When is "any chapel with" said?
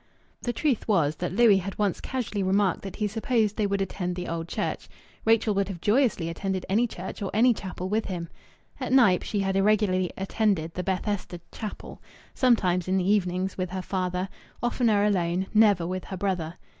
7.35-8.05